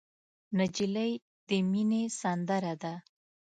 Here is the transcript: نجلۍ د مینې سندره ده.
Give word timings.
نجلۍ 0.57 1.11
د 1.47 1.49
مینې 1.71 2.03
سندره 2.19 2.73
ده. 2.81 2.93